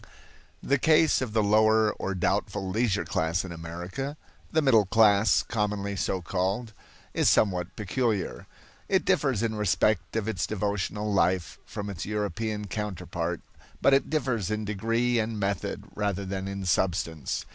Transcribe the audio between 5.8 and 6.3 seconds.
so